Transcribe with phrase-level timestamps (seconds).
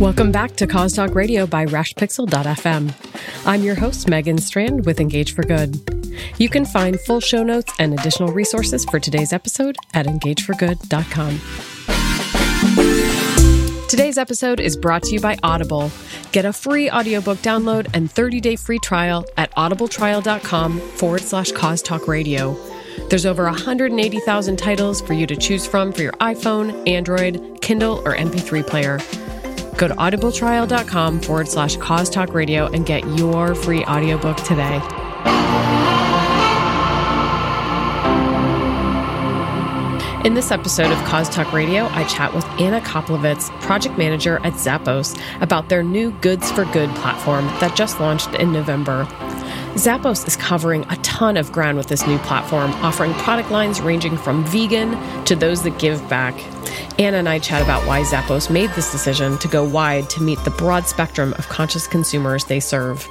[0.00, 3.46] Welcome back to Cause Talk Radio by RashPixel.fm.
[3.46, 5.80] I'm your host, Megan Strand with Engage for Good.
[6.36, 11.40] You can find full show notes and additional resources for today's episode at engageforgood.com.
[13.88, 15.90] Today's episode is brought to you by Audible.
[16.30, 22.06] Get a free audiobook download and 30-day free trial at audibletrial.com forward slash cause talk
[22.06, 22.54] radio.
[23.08, 28.14] There's over 180,000 titles for you to choose from for your iPhone, Android, Kindle, or
[28.14, 29.00] MP3 player.
[29.76, 34.80] Go to audibletrial.com forward slash cause talk radio and get your free audiobook today.
[40.24, 44.54] In this episode of Cause Talk Radio, I chat with Anna Koplowitz, project manager at
[44.54, 49.04] Zappos, about their new Goods for Good platform that just launched in November.
[49.74, 54.16] Zappos is covering a ton of ground with this new platform, offering product lines ranging
[54.16, 54.96] from vegan
[55.26, 56.34] to those that give back.
[56.98, 60.38] Anna and I chat about why Zappos made this decision to go wide to meet
[60.44, 63.06] the broad spectrum of conscious consumers they serve.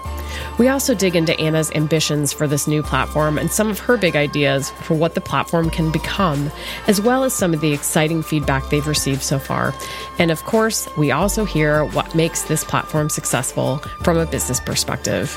[0.57, 4.15] We also dig into Anna's ambitions for this new platform and some of her big
[4.15, 6.51] ideas for what the platform can become,
[6.87, 9.73] as well as some of the exciting feedback they've received so far.
[10.19, 15.33] And of course, we also hear what makes this platform successful from a business perspective.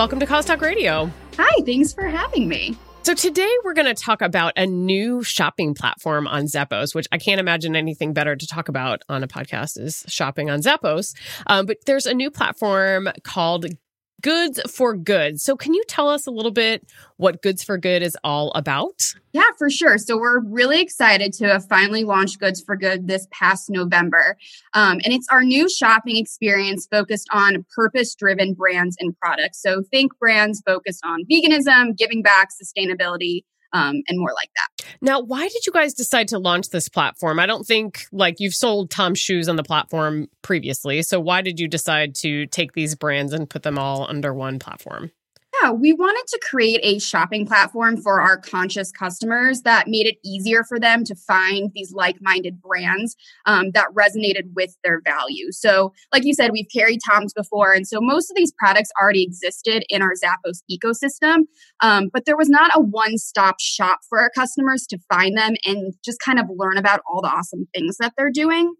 [0.00, 1.10] Welcome to Cause Talk Radio.
[1.36, 2.74] Hi, thanks for having me.
[3.02, 7.18] So today we're going to talk about a new shopping platform on Zappos, which I
[7.18, 11.14] can't imagine anything better to talk about on a podcast is shopping on Zappos.
[11.48, 13.66] Um, but there's a new platform called
[14.20, 15.40] Goods for Good.
[15.40, 16.84] So can you tell us a little bit
[17.16, 19.14] what Goods for Good is all about?
[19.32, 19.98] Yeah, for sure.
[19.98, 24.36] So we're really excited to have finally launched Goods for Good this past November.
[24.74, 29.62] Um, and it's our new shopping experience focused on purpose driven brands and products.
[29.62, 34.86] So think brands focused on veganism, giving back, sustainability, um, and more like that.
[35.00, 37.38] Now, why did you guys decide to launch this platform?
[37.38, 41.02] I don't think like you've sold Tom's shoes on the platform previously.
[41.02, 44.58] So why did you decide to take these brands and put them all under one
[44.58, 45.10] platform?
[45.62, 50.16] Yeah, we wanted to create a shopping platform for our conscious customers that made it
[50.24, 53.16] easier for them to find these like minded brands
[53.46, 55.60] um, that resonated with their values.
[55.60, 57.72] So, like you said, we've carried Tom's before.
[57.72, 61.44] And so most of these products already existed in our Zappos ecosystem,
[61.80, 65.54] um, but there was not a one stop shop for our customers to find them
[65.64, 68.74] and just kind of learn about all the awesome things that they're doing.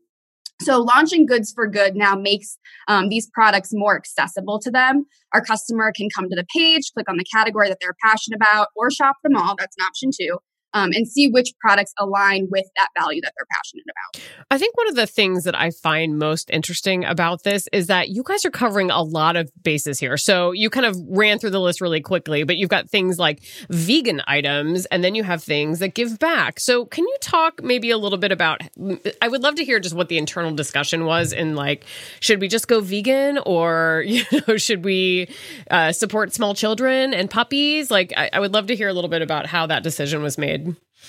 [0.60, 5.06] So, launching Goods for Good now makes um, these products more accessible to them.
[5.32, 8.68] Our customer can come to the page, click on the category that they're passionate about,
[8.76, 9.54] or shop them all.
[9.58, 10.38] That's an option too
[10.74, 14.22] um, and see which products align with that value that they're passionate about.
[14.50, 18.08] I think one of the things that I find most interesting about this is that
[18.08, 20.16] you guys are covering a lot of bases here.
[20.16, 23.42] So you kind of ran through the list really quickly, but you've got things like
[23.68, 26.60] vegan items and then you have things that give back.
[26.60, 28.60] So can you talk maybe a little bit about
[29.22, 31.84] I would love to hear just what the internal discussion was in like
[32.20, 35.28] should we just go vegan or you know should we
[35.70, 37.90] uh, support small children and puppies?
[37.90, 40.38] Like I, I would love to hear a little bit about how that decision was
[40.38, 40.59] made.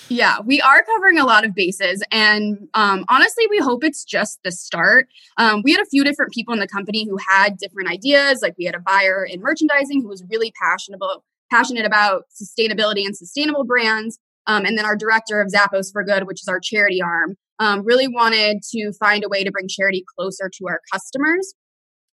[0.08, 2.02] Yeah, we are covering a lot of bases.
[2.10, 5.08] And um, honestly, we hope it's just the start.
[5.38, 8.40] Um, we had a few different people in the company who had different ideas.
[8.42, 13.04] Like we had a buyer in merchandising who was really passionate about, passionate about sustainability
[13.04, 14.18] and sustainable brands.
[14.46, 17.84] Um, and then our director of Zappos for Good, which is our charity arm, um,
[17.84, 21.54] really wanted to find a way to bring charity closer to our customers.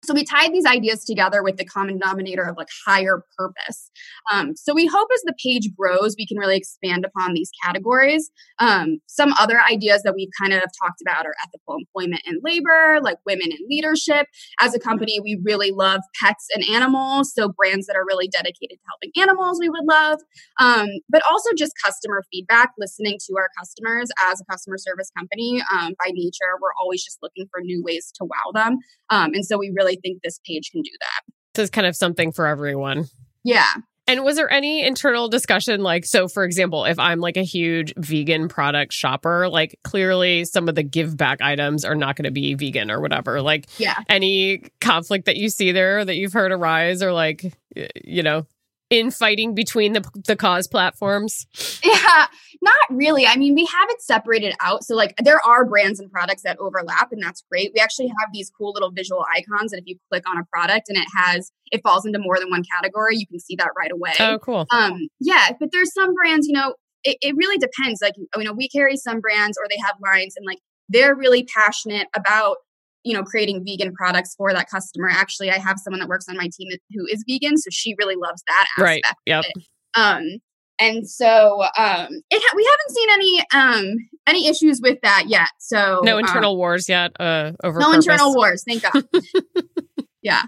[0.03, 3.89] So we tied these ideas together with the common denominator of like higher purpose.
[4.31, 8.29] Um, so we hope as the page grows, we can really expand upon these categories.
[8.59, 12.99] Um, some other ideas that we've kind of talked about are ethical employment and labor,
[13.01, 14.27] like women in leadership.
[14.59, 17.33] As a company, we really love pets and animals.
[17.33, 20.19] So brands that are really dedicated to helping animals, we would love.
[20.59, 25.61] Um, but also just customer feedback, listening to our customers as a customer service company.
[25.71, 28.79] Um, by nature, we're always just looking for new ways to wow them.
[29.09, 31.33] Um, and so we really really think this page can do that.
[31.53, 33.05] This is kind of something for everyone.
[33.43, 33.73] Yeah.
[34.05, 35.81] And was there any internal discussion?
[35.81, 40.67] Like, so for example, if I'm like a huge vegan product shopper, like clearly some
[40.67, 43.41] of the give back items are not going to be vegan or whatever.
[43.41, 43.95] Like, yeah.
[44.09, 47.53] any conflict that you see there that you've heard arise or like,
[48.03, 48.45] you know,
[48.89, 51.47] infighting between the the cause platforms?
[51.83, 52.27] Yeah,
[52.61, 53.25] not really.
[53.25, 54.83] I mean, we have it separated out.
[54.83, 57.71] So like there are brands and products that overlap and that's great.
[57.73, 60.89] We actually have these cool little visual icons that if you click on a product
[60.89, 63.91] and it has it falls into more than one category, you can see that right
[63.91, 64.13] away.
[64.19, 64.65] Oh, cool.
[64.71, 68.01] Um yeah, but there's some brands, you know, it, it really depends.
[68.01, 70.59] Like you know, we carry some brands or they have lines and like
[70.89, 72.57] they're really passionate about
[73.03, 75.09] you know, creating vegan products for that customer.
[75.09, 78.15] Actually, I have someone that works on my team who is vegan, so she really
[78.15, 79.05] loves that aspect.
[79.05, 79.15] Right.
[79.25, 79.45] Yep.
[79.95, 80.39] Um,
[80.79, 83.95] and so um, it ha- we haven't seen any um,
[84.27, 85.49] any issues with that yet.
[85.59, 88.05] So no um, internal wars yet uh, over no purpose.
[88.05, 88.63] internal wars.
[88.67, 89.03] Thank God.
[90.23, 90.43] yeah.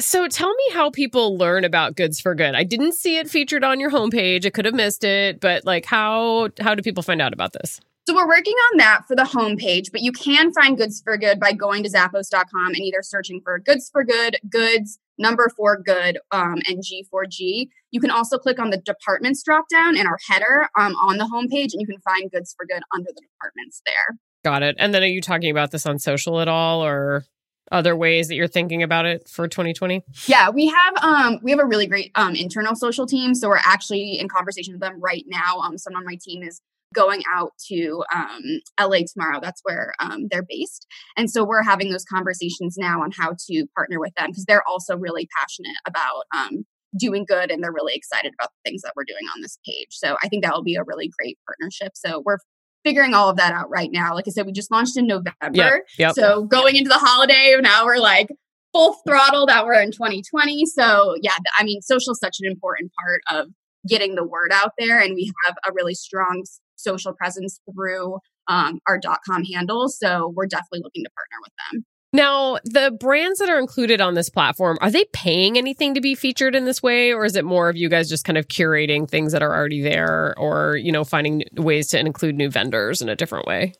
[0.00, 2.54] So tell me how people learn about Goods for Good.
[2.54, 4.44] I didn't see it featured on your homepage.
[4.44, 7.80] I could have missed it, but like how how do people find out about this?
[8.10, 11.38] So we're working on that for the homepage, but you can find Goods for Good
[11.38, 16.18] by going to Zappos.com and either searching for Goods for Good, Goods, number four Good,
[16.32, 17.68] um, and G4G.
[17.92, 21.24] You can also click on the departments drop down in our header um, on the
[21.24, 24.18] homepage, and you can find Goods for Good under the departments there.
[24.42, 24.74] Got it.
[24.80, 27.26] And then are you talking about this on social at all or
[27.70, 30.02] other ways that you're thinking about it for 2020?
[30.26, 33.36] Yeah, we have um we have a really great um internal social team.
[33.36, 35.60] So we're actually in conversation with them right now.
[35.60, 36.60] Um someone on my team is
[36.94, 38.42] going out to um,
[38.80, 39.38] LA tomorrow.
[39.40, 40.86] That's where um, they're based.
[41.16, 44.66] And so we're having those conversations now on how to partner with them because they're
[44.68, 46.64] also really passionate about um,
[46.98, 49.88] doing good and they're really excited about the things that we're doing on this page.
[49.90, 51.92] So I think that will be a really great partnership.
[51.94, 52.38] So we're
[52.84, 54.14] figuring all of that out right now.
[54.14, 55.34] Like I said, we just launched in November.
[55.52, 56.14] Yep, yep.
[56.14, 58.28] So going into the holiday, now we're like
[58.72, 60.66] full throttle that we're in 2020.
[60.66, 63.52] So yeah, I mean, social is such an important part of
[63.88, 64.98] getting the word out there.
[64.98, 66.44] And we have a really strong
[66.80, 68.18] social presence through
[68.48, 69.88] um, our dot .com handle.
[69.88, 71.84] So we're definitely looking to partner with them.
[72.12, 76.16] Now, the brands that are included on this platform, are they paying anything to be
[76.16, 77.12] featured in this way?
[77.12, 79.80] Or is it more of you guys just kind of curating things that are already
[79.80, 83.74] there or, you know, finding ways to include new vendors in a different way?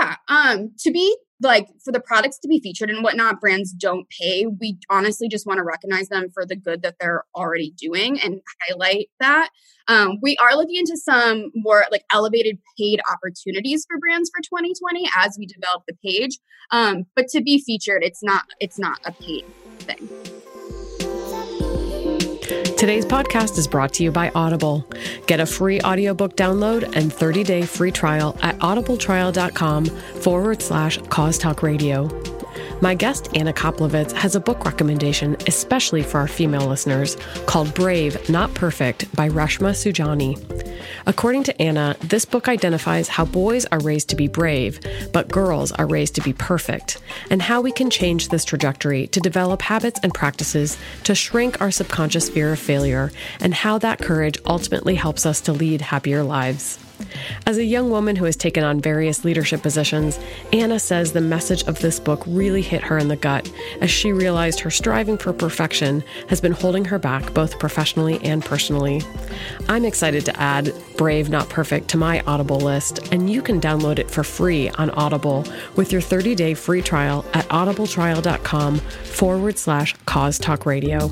[0.00, 0.16] Yeah.
[0.26, 4.46] Um, to be like for the products to be featured and whatnot, brands don't pay.
[4.46, 8.40] We honestly just want to recognize them for the good that they're already doing and
[8.68, 9.50] highlight that.
[9.88, 15.08] Um, we are looking into some more like elevated paid opportunities for brands for 2020
[15.16, 16.38] as we develop the page.
[16.70, 19.44] Um, but to be featured, it's not it's not a paid
[19.80, 20.39] thing.
[22.50, 24.84] Today's podcast is brought to you by Audible.
[25.26, 31.62] Get a free audiobook download and 30-day free trial at audibletrial.com forward slash cause talk
[31.62, 32.08] radio.
[32.82, 38.30] My guest, Anna Koplowitz, has a book recommendation, especially for our female listeners, called Brave,
[38.30, 40.38] Not Perfect by Reshma Saujani.
[41.06, 44.80] According to Anna, this book identifies how boys are raised to be brave,
[45.12, 49.20] but girls are raised to be perfect, and how we can change this trajectory to
[49.20, 54.38] develop habits and practices to shrink our subconscious fear of failure, and how that courage
[54.46, 56.78] ultimately helps us to lead happier lives.
[57.46, 60.18] As a young woman who has taken on various leadership positions,
[60.52, 63.50] Anna says the message of this book really hit her in the gut
[63.80, 68.44] as she realized her striving for perfection has been holding her back both professionally and
[68.44, 69.02] personally.
[69.68, 73.98] I'm excited to add Brave Not Perfect to my Audible list, and you can download
[73.98, 75.44] it for free on Audible
[75.74, 81.10] with your 30 day free trial at audibletrial.com forward slash cause talk radio.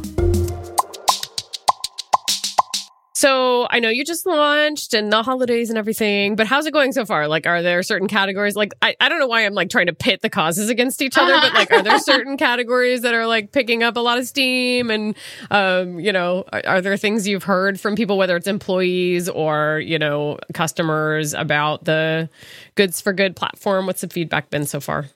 [3.19, 6.93] So I know you just launched and the holidays and everything, but how's it going
[6.93, 7.27] so far?
[7.27, 8.55] Like, are there certain categories?
[8.55, 11.19] Like, I, I don't know why I'm like trying to pit the causes against each
[11.19, 14.29] other, but like, are there certain categories that are like picking up a lot of
[14.29, 14.89] steam?
[14.89, 15.17] And,
[15.51, 19.83] um, you know, are, are there things you've heard from people, whether it's employees or,
[19.85, 22.31] you know, customers about the
[22.77, 23.87] Goods for Good platform?
[23.87, 25.07] What's the feedback been so far?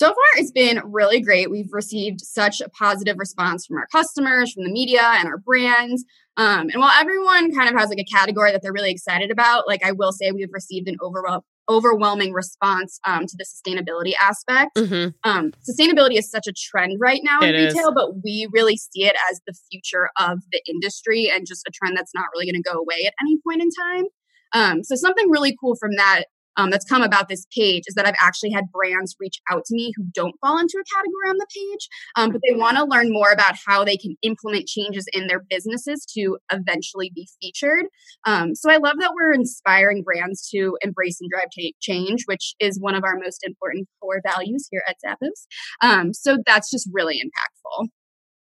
[0.00, 1.50] So far, it's been really great.
[1.50, 6.04] We've received such a positive response from our customers, from the media, and our brands.
[6.36, 9.68] Um, and while everyone kind of has like a category that they're really excited about,
[9.68, 14.76] like I will say we've received an overall overwhelming response um, to the sustainability aspect.
[14.76, 15.10] Mm-hmm.
[15.28, 17.94] Um, sustainability is such a trend right now in It retail, is.
[17.94, 21.96] but we really see it as the future of the industry and just a trend
[21.96, 24.04] that's not really going to go away at any point in time.
[24.52, 26.24] Um, so something really cool from that
[26.56, 29.74] um, that's come about this page is that I've actually had brands reach out to
[29.74, 32.84] me who don't fall into a category on the page, um, but they want to
[32.84, 37.84] learn more about how they can implement changes in their businesses to eventually be featured.
[38.26, 42.54] Um, so I love that we're inspiring brands to embrace and drive ta- change, which
[42.60, 45.46] is one of our most important core values here at Zappos.
[45.82, 47.88] Um, so that's just really impactful.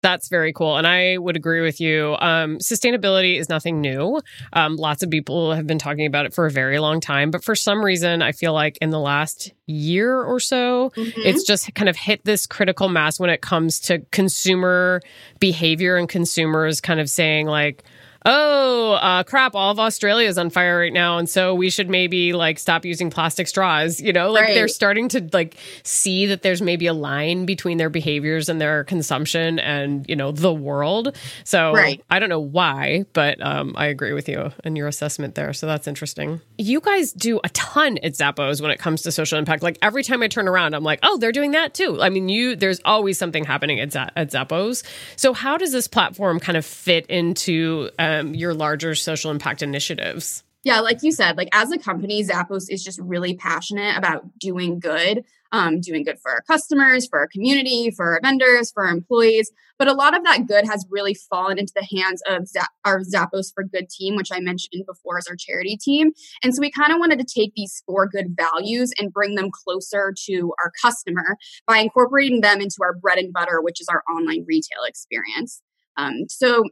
[0.03, 0.75] That's very cool.
[0.77, 2.17] And I would agree with you.
[2.19, 4.19] Um, sustainability is nothing new.
[4.51, 7.31] Um, lots of people have been talking about it for a very long time.
[7.31, 11.13] But for some reason, I feel like in the last year or so, Mhm.
[11.25, 15.01] it's just kind of hit this critical mass when it comes to consumer
[15.39, 17.81] behavior and consumers kind of saying, like,
[18.25, 21.17] oh, uh, crap, all of Australia is on fire right now.
[21.17, 23.99] And so we should maybe like stop using plastic straws.
[23.99, 24.53] You know, like right.
[24.53, 28.83] they're starting to like see that there's maybe a line between their behaviors and their
[28.83, 31.15] consumption and, you know, the world.
[31.43, 32.03] So right.
[32.09, 35.53] I don't know why, but um, I agree with you in your assessment there.
[35.53, 36.41] So that's interesting.
[36.57, 39.63] You guys do a ton at Zappos when it comes to social impact.
[39.63, 42.01] Like every time I turn around, I'm like, oh, they're doing that too.
[42.01, 44.83] I mean, you, there's always something happening at, Z- at Zappos.
[45.15, 47.89] So how does this platform kind of fit into
[48.19, 50.43] um, your larger social impact initiatives?
[50.63, 54.79] Yeah, like you said, like as a company, Zappos is just really passionate about doing
[54.79, 58.91] good, um, doing good for our customers, for our community, for our vendors, for our
[58.91, 59.51] employees.
[59.77, 62.47] But a lot of that good has really fallen into the hands of
[62.85, 66.11] our Zappos for Good team, which I mentioned before as our charity team.
[66.41, 69.49] And so we kind of wanted to take these four good values and bring them
[69.51, 71.35] closer to our customer
[71.67, 75.61] by incorporating them into our bread and butter, which is our online retail experience.
[75.97, 76.63] Um, so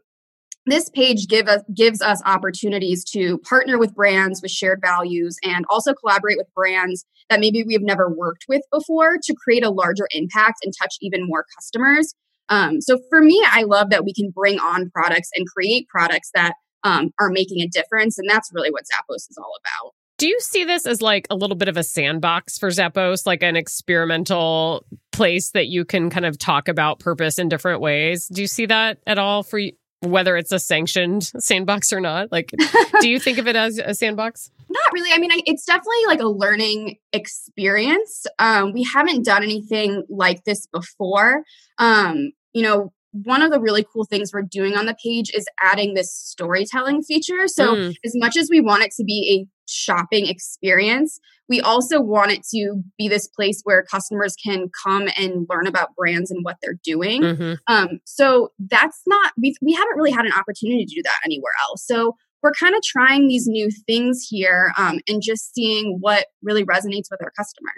[0.65, 5.65] this page give us, gives us opportunities to partner with brands with shared values and
[5.69, 10.07] also collaborate with brands that maybe we've never worked with before to create a larger
[10.11, 12.13] impact and touch even more customers.
[12.49, 16.29] Um, so for me, I love that we can bring on products and create products
[16.33, 16.53] that
[16.83, 18.17] um, are making a difference.
[18.19, 19.93] And that's really what Zappos is all about.
[20.17, 23.41] Do you see this as like a little bit of a sandbox for Zappos, like
[23.41, 28.27] an experimental place that you can kind of talk about purpose in different ways?
[28.27, 29.59] Do you see that at all for
[30.01, 32.31] whether it's a sanctioned sandbox or not?
[32.31, 32.51] Like,
[33.01, 34.51] do you think of it as a sandbox?
[34.69, 35.11] Not really.
[35.13, 38.25] I mean, I, it's definitely like a learning experience.
[38.39, 41.43] Um, we haven't done anything like this before.
[41.77, 45.45] Um, you know, one of the really cool things we're doing on the page is
[45.61, 47.47] adding this storytelling feature.
[47.47, 47.95] So, mm.
[48.05, 52.45] as much as we want it to be a shopping experience, we also want it
[52.53, 56.79] to be this place where customers can come and learn about brands and what they're
[56.83, 57.21] doing.
[57.21, 57.53] Mm-hmm.
[57.67, 61.53] Um, so, that's not, we we haven't really had an opportunity to do that anywhere
[61.63, 61.85] else.
[61.85, 66.65] So, we're kind of trying these new things here um, and just seeing what really
[66.65, 67.71] resonates with our customer.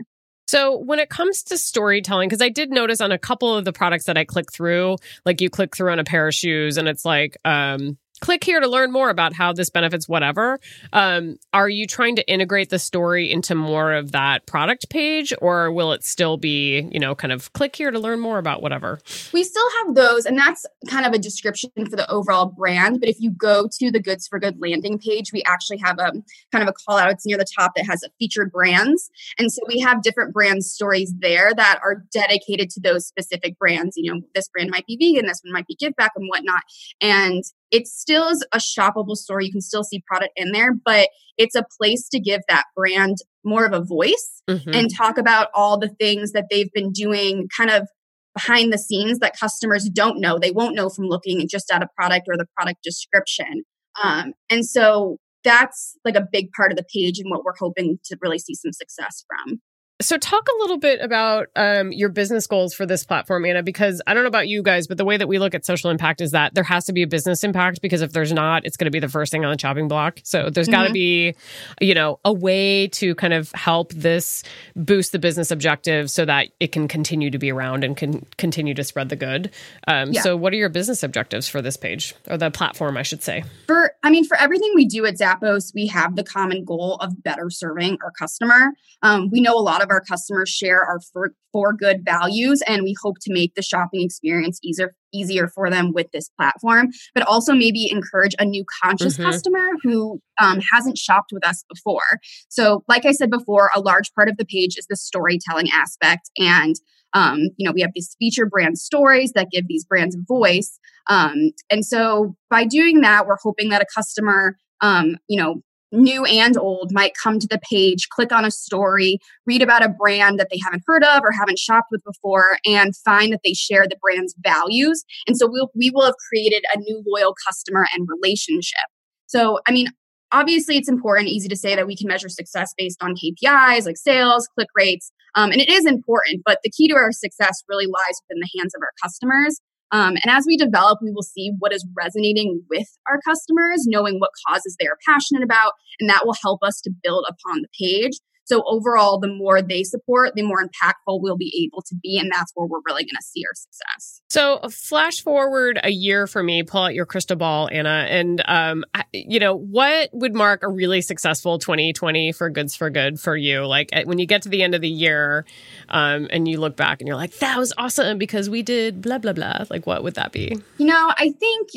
[0.53, 3.73] So, when it comes to storytelling, because I did notice on a couple of the
[3.73, 6.87] products that I click through, like you click through on a pair of shoes and
[6.87, 10.59] it's like, um, click here to learn more about how this benefits whatever.
[10.91, 15.71] Um, are you trying to integrate the story into more of that product page, or
[15.71, 18.99] will it still be, you know, kind of click here to learn more about whatever?
[19.33, 22.99] We still have those, and that's kind of a description for the overall brand.
[22.99, 26.11] But if you go to the Goods for Good landing page, we actually have a
[26.51, 27.11] kind of a call out.
[27.11, 30.63] It's near the top that has a featured brands, and so we have different brand
[30.65, 33.95] stories there that are dedicated to those specific brands.
[33.97, 36.63] You know, this brand might be vegan, this one might be give back and whatnot,
[37.01, 37.43] and
[37.73, 39.41] it still is a shoppable store.
[39.41, 43.17] You can still see product in there, but it's a place to give that brand
[43.43, 44.73] more of a voice mm-hmm.
[44.73, 47.87] and talk about all the things that they've been doing kind of
[48.35, 50.37] behind the scenes that customers don't know.
[50.37, 53.63] They won't know from looking just at a product or the product description.
[54.01, 57.97] Um, and so that's like a big part of the page and what we're hoping
[58.05, 59.59] to really see some success from.
[60.03, 64.01] So, talk a little bit about um, your business goals for this platform, Anna, because
[64.05, 66.19] I don't know about you guys, but the way that we look at social impact
[66.19, 68.85] is that there has to be a business impact because if there's not, it's going
[68.85, 70.19] to be the first thing on the chopping block.
[70.23, 70.93] So, there's got to mm-hmm.
[70.93, 71.35] be,
[71.79, 74.43] you know, a way to kind of help this
[74.75, 78.73] boost the business objective so that it can continue to be around and can continue
[78.73, 79.51] to spread the good.
[79.87, 80.21] Um, yeah.
[80.21, 83.45] So, what are your business objectives for this page or the platform, I should say?
[83.67, 87.23] For, I mean, for everything we do at Zappos, we have the common goal of
[87.23, 88.73] better serving our customer.
[89.01, 92.83] Um, we know a lot of our customers share our four, four good values, and
[92.83, 97.23] we hope to make the shopping experience easier easier for them with this platform, but
[97.27, 99.29] also maybe encourage a new conscious mm-hmm.
[99.29, 102.19] customer who um, hasn't shopped with us before.
[102.49, 106.29] So, like I said before, a large part of the page is the storytelling aspect,
[106.37, 106.75] and
[107.13, 110.79] um, you know we have these feature brand stories that give these brands a voice,
[111.09, 115.61] um, and so by doing that, we're hoping that a customer um, you know
[115.93, 119.89] new and old, might come to the page, click on a story, read about a
[119.89, 123.53] brand that they haven't heard of or haven't shopped with before, and find that they
[123.53, 125.03] share the brand's values.
[125.27, 128.85] And so we'll, we will have created a new loyal customer and relationship.
[129.27, 129.87] So, I mean,
[130.31, 133.97] obviously it's important, easy to say that we can measure success based on KPIs like
[133.97, 135.11] sales, click rates.
[135.35, 138.59] Um, and it is important, but the key to our success really lies within the
[138.59, 139.59] hands of our customers.
[139.93, 144.19] Um, and as we develop, we will see what is resonating with our customers, knowing
[144.19, 147.67] what causes they are passionate about, and that will help us to build upon the
[147.79, 148.17] page.
[148.45, 152.17] So overall, the more they support, the more impactful we'll be able to be.
[152.19, 154.21] And that's where we're really going to see our success.
[154.29, 158.05] So flash forward a year for me, pull out your crystal ball, Anna.
[158.09, 158.83] And, um,
[159.13, 163.65] you know, what would mark a really successful 2020 for Goods for Good for you?
[163.65, 165.45] Like when you get to the end of the year
[165.89, 169.17] um, and you look back and you're like, that was awesome because we did blah,
[169.19, 169.65] blah, blah.
[169.69, 170.57] Like what would that be?
[170.77, 171.69] You know, I think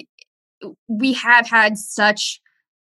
[0.89, 2.41] we have had such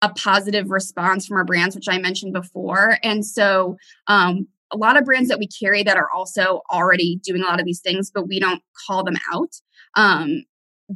[0.03, 2.99] a positive response from our brands, which I mentioned before.
[3.03, 3.76] And so,
[4.07, 7.61] um, a lot of brands that we carry that are also already doing a lot
[7.61, 9.53] of these things, but we don't call them out.
[9.95, 10.43] Um,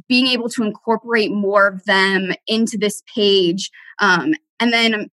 [0.07, 5.09] being able to incorporate more of them into this page, um, and then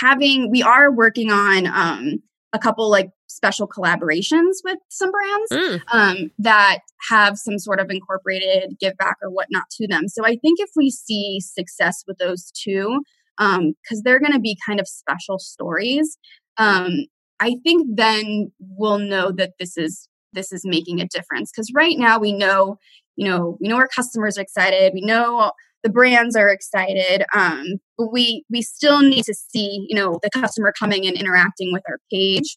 [0.00, 5.82] having we are working on um, a couple like special collaborations with some brands mm.
[5.92, 6.78] um, that
[7.10, 10.08] have some sort of incorporated give back or whatnot to them.
[10.08, 13.02] So I think if we see success with those two,
[13.38, 16.18] because um, they're going to be kind of special stories,
[16.58, 17.06] um,
[17.40, 21.50] I think then we'll know that this is this is making a difference.
[21.50, 22.78] Because right now we know,
[23.16, 24.92] you know, we know our customers are excited.
[24.94, 25.52] We know
[25.82, 27.64] the brands are excited um,
[27.96, 31.82] but we we still need to see you know the customer coming and interacting with
[31.88, 32.56] our page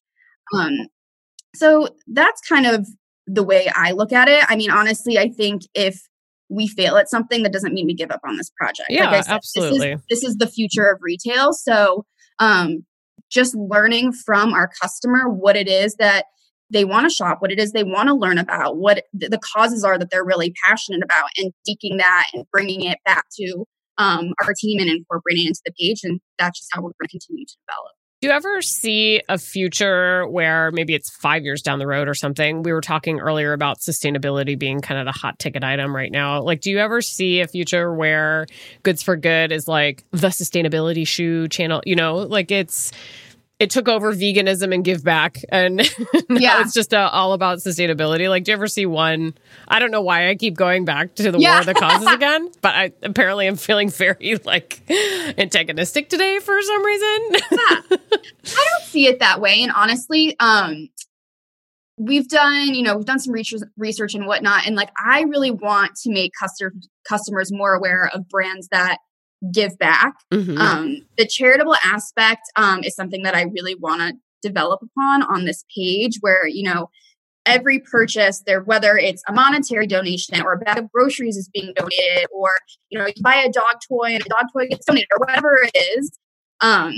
[0.56, 0.88] um,
[1.56, 2.88] so that's kind of
[3.28, 4.44] the way I look at it.
[4.50, 6.09] I mean, honestly, I think if
[6.50, 8.90] we fail at something, that doesn't mean we give up on this project.
[8.90, 9.80] Yeah, like said, absolutely.
[9.80, 11.54] This is, this is, the future of retail.
[11.54, 12.06] So,
[12.40, 12.86] um,
[13.30, 16.26] just learning from our customer what it is that
[16.72, 19.84] they want to shop, what it is they want to learn about, what the causes
[19.84, 23.66] are that they're really passionate about, and seeking that and bringing it back to
[23.98, 26.02] um, our team and incorporating it into the page.
[26.04, 27.94] And that's just how we're going to continue to develop.
[28.22, 32.14] Do you ever see a future where maybe it's five years down the road or
[32.14, 32.64] something?
[32.64, 36.42] We were talking earlier about sustainability being kind of the hot ticket item right now.
[36.42, 38.46] Like, do you ever see a future where
[38.84, 41.82] Goods for Good is like the sustainability shoe channel?
[41.86, 42.92] You know, like it's
[43.60, 45.80] it took over veganism and give back and
[46.30, 46.62] yeah.
[46.62, 49.34] it's just uh, all about sustainability like do you ever see one
[49.68, 51.52] i don't know why i keep going back to the yeah.
[51.52, 54.82] war of the causes again but i apparently am feeling very like
[55.38, 57.98] antagonistic today for some reason yeah.
[58.46, 60.90] i don't see it that way and honestly um
[61.98, 65.52] we've done you know we've done some research, research and whatnot and like i really
[65.52, 66.72] want to make customer,
[67.08, 69.00] customers more aware of brands that
[69.54, 70.16] give back.
[70.34, 70.58] Mm-hmm.
[70.58, 75.46] Um, the charitable aspect um, is something that I really want to develop upon on
[75.46, 76.90] this page where, you know,
[77.46, 81.74] every purchase there, whether it's a monetary donation or a bag of groceries is being
[81.76, 82.50] donated, or,
[82.90, 85.58] you know, you buy a dog toy and a dog toy gets donated or whatever
[85.64, 86.12] it is.
[86.62, 86.94] Um,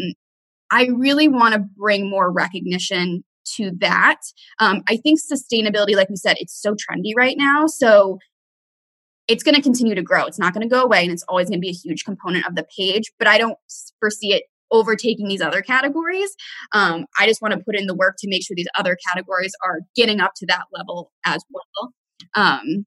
[0.71, 3.23] I really want to bring more recognition
[3.55, 4.17] to that.
[4.59, 7.67] Um, I think sustainability, like we said, it's so trendy right now.
[7.67, 8.19] So
[9.31, 10.25] it's going to continue to grow.
[10.25, 12.45] It's not going to go away and it's always going to be a huge component
[12.45, 13.57] of the page, but I don't
[13.99, 16.35] foresee it overtaking these other categories.
[16.73, 19.53] Um, I just want to put in the work to make sure these other categories
[19.65, 21.93] are getting up to that level as well.
[22.35, 22.85] Um,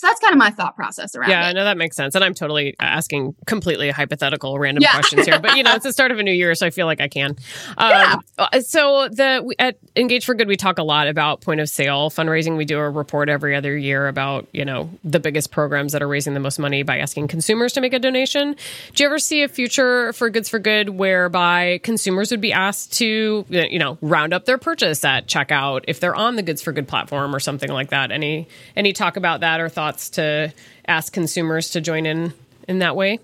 [0.00, 1.50] so that's kind of my thought process around yeah, it.
[1.50, 2.14] I know that makes sense.
[2.14, 4.92] And I'm totally asking completely hypothetical random yeah.
[4.92, 5.38] questions here.
[5.38, 7.08] But, you know, it's the start of a new year, so I feel like I
[7.08, 7.36] can.
[7.76, 8.16] Um, yeah.
[8.38, 12.08] Uh, so the at Engage for Good, we talk a lot about point of sale
[12.08, 12.56] fundraising.
[12.56, 16.08] We do a report every other year about, you know, the biggest programs that are
[16.08, 18.56] raising the most money by asking consumers to make a donation.
[18.94, 22.94] Do you ever see a future for Goods for Good whereby consumers would be asked
[22.94, 26.72] to, you know, round up their purchase at checkout if they're on the Goods for
[26.72, 28.10] Good platform or something like that?
[28.10, 29.89] Any any talk about that or thoughts?
[29.90, 30.52] Thoughts to
[30.86, 32.32] ask consumers to join in
[32.68, 33.18] in that way?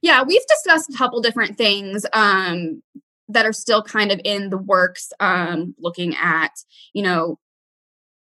[0.00, 2.82] Yeah, we've discussed a couple different things um,
[3.28, 6.52] that are still kind of in the works, um, looking at,
[6.92, 7.38] you know,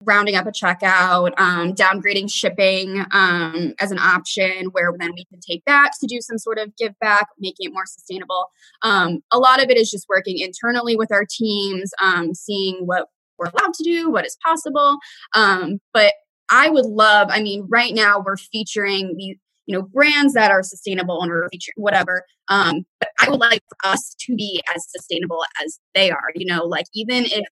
[0.04, 5.38] rounding up a checkout, um, downgrading shipping um, as an option, where then we can
[5.40, 8.46] take that to do some sort of give back, making it more sustainable.
[8.82, 13.08] Um, a lot of it is just working internally with our teams, um, seeing what
[13.38, 14.98] we're allowed to do, what is possible.
[15.34, 16.12] Um, but
[16.52, 19.36] I would love, I mean, right now we're featuring these,
[19.66, 22.24] you know, brands that are sustainable and or whatever.
[22.48, 26.44] Um, but I would like for us to be as sustainable as they are, you
[26.44, 27.44] know, like even if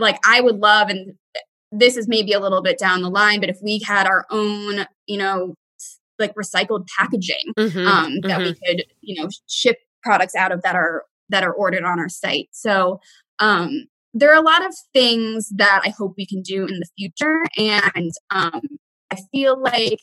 [0.00, 1.14] like I would love and
[1.70, 4.86] this is maybe a little bit down the line, but if we had our own,
[5.06, 5.54] you know,
[6.18, 8.44] like recycled packaging mm-hmm, um, that mm-hmm.
[8.44, 12.08] we could, you know, ship products out of that are that are ordered on our
[12.08, 12.48] site.
[12.52, 13.00] So
[13.38, 13.84] um,
[14.18, 17.40] there are a lot of things that I hope we can do in the future.
[17.56, 18.62] And um,
[19.10, 19.98] I feel like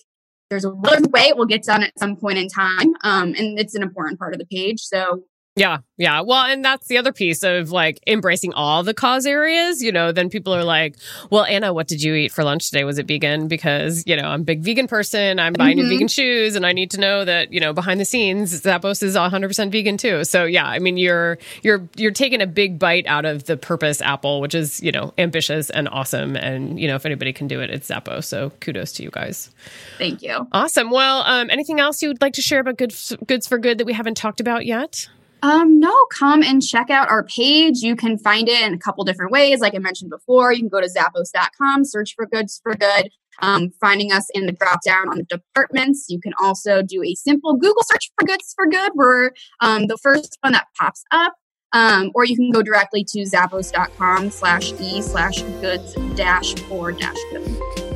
[0.49, 2.93] there's a way it will get done at some point in time.
[3.03, 4.81] Um, and it's an important part of the page.
[4.81, 5.23] So
[5.57, 6.19] yeah, yeah.
[6.19, 9.81] Well, and that's the other piece of like embracing all the cause areas.
[9.81, 10.97] You know, then people are like,
[11.29, 12.83] well, Anna, what did you eat for lunch today?
[12.83, 13.47] Was it vegan?
[13.47, 15.39] Because, you know, I'm a big vegan person.
[15.39, 15.87] I'm buying mm-hmm.
[15.87, 19.01] new vegan shoes and I need to know that, you know, behind the scenes, Zappos
[19.01, 20.25] is 100% vegan too.
[20.25, 24.01] So, yeah, I mean, you're, you're, you're taking a big bite out of the purpose
[24.01, 26.35] Apple, which is, you know, ambitious and awesome.
[26.35, 28.25] And, you know, if anybody can do it, it's Zappos.
[28.25, 29.51] So kudos to you guys.
[29.97, 30.49] Thank you.
[30.51, 30.91] Awesome.
[30.91, 32.93] Well, um, anything else you would like to share about good,
[33.25, 35.07] Goods for Good that we haven't talked about yet?
[35.45, 37.83] Um, no, come and check out our page.
[37.83, 39.59] You can find it in a couple different ways.
[39.59, 43.11] Like I mentioned before, you can go to zappos.com, search for goods for good.
[43.41, 46.07] um, finding us in the drop down on the departments.
[46.09, 48.93] You can also do a simple Google search for Goods for Good.
[48.95, 49.31] We're
[49.61, 51.35] um, the first one that pops up.
[51.75, 57.17] Um, or you can go directly to zappos.com slash e slash goods dash for dash
[57.31, 57.45] good.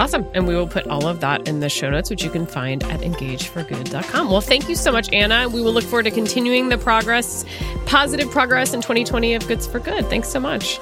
[0.01, 0.25] Awesome.
[0.33, 2.83] And we will put all of that in the show notes, which you can find
[2.83, 4.29] at engageforgood.com.
[4.29, 5.47] Well, thank you so much, Anna.
[5.47, 7.45] We will look forward to continuing the progress,
[7.85, 10.05] positive progress in 2020 of Goods for Good.
[10.07, 10.77] Thanks so much.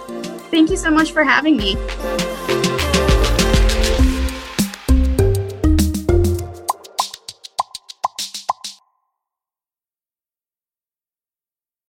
[0.49, 1.75] Thank you so much for having me.